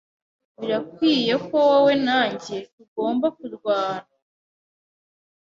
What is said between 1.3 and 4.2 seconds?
ko wowe na njye tugomba kurwana?